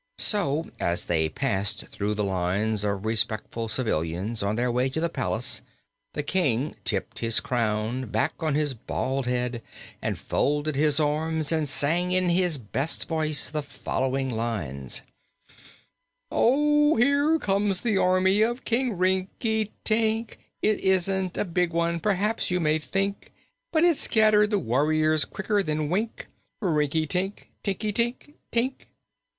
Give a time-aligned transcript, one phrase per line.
[0.17, 5.09] So, as they passed through the lines of respectful civilians on their way to the
[5.11, 5.61] palace,
[6.15, 9.61] the King tipped his crown back on his bald head
[10.01, 15.01] and folded his arms and sang in his best voice the following lines:
[16.31, 20.39] "Oh, here comes the army of King Rinkitink!
[20.63, 23.31] It isn't a big one, perhaps you may think,
[23.71, 26.25] But it scattered the warriors quicker than wink
[26.59, 28.73] Rink i tink, tink i tink, tink!